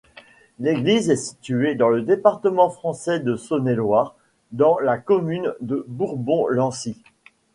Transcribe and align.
L'église 0.57 1.11
est 1.11 1.15
située 1.15 1.75
dans 1.75 1.89
le 1.89 2.01
département 2.01 2.71
français 2.71 3.19
de 3.19 3.35
Saône-et-Loire, 3.35 4.15
dans 4.51 4.79
la 4.79 4.97
commune 4.97 5.53
de 5.61 5.85
Bourbon-Lancy. 5.87 6.97